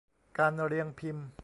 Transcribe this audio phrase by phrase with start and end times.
[0.37, 1.27] การเรียงพิมพ์